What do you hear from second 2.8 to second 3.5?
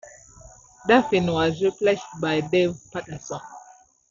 Patterson.